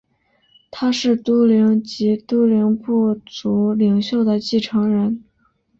[0.71, 5.23] 他是都灵及都灵部族领袖的继承人。